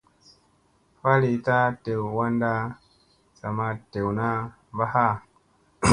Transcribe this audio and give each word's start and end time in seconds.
Falita 0.99 1.57
dew 1.83 2.01
wanda 2.17 2.53
sa 3.37 3.47
ma 3.57 3.67
dewna 3.91 4.29
mba 4.73 4.85
ha. 4.93 5.07